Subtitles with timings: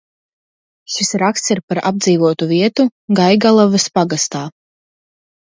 [0.93, 2.87] Šis raksts ir par apdzīvotu vietu
[3.21, 4.43] Gaigalavas pagastā.